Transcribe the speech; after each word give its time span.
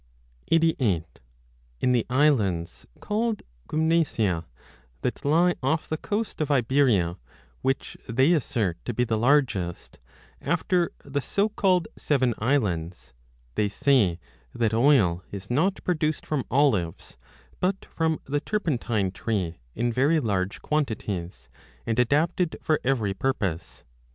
3 0.49 0.75
o 0.81 1.01
In 1.79 1.91
the 1.91 2.07
islands 2.09 2.87
called 3.01 3.43
Gymnesiae, 3.69 4.45
3 4.45 4.49
that 5.03 5.23
lie 5.23 5.53
off 5.61 5.87
the 5.87 5.95
coast 5.95 6.41
88 6.41 6.41
of 6.41 6.51
Iberia, 6.51 7.17
which 7.61 7.97
they 8.09 8.33
assert 8.33 8.83
to 8.85 8.95
be 8.95 9.03
the 9.03 9.19
largest, 9.19 9.99
after 10.41 10.89
the 11.05 11.21
so 11.21 11.49
called 11.49 11.87
seven 11.99 12.33
4 12.39 12.43
islands, 12.47 13.13
they 13.53 13.69
say 13.69 14.19
that 14.55 14.73
oil 14.73 15.23
is 15.31 15.51
not 15.51 15.83
produced 15.83 16.25
from 16.25 16.45
olives, 16.49 17.15
but 17.59 17.85
from 17.85 18.17
the 18.25 18.41
turpentine 18.41 19.11
tree 19.11 19.59
in 19.75 19.93
very 19.93 20.19
large 20.19 20.63
quantities, 20.63 21.47
and 21.85 21.99
adapted 21.99 22.55
for 22.59 22.81
every 22.83 23.13
purpose. 23.13 23.83